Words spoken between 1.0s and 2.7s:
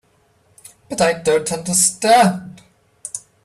don't understand.